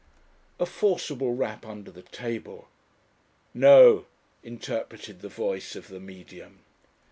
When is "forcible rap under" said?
0.65-1.91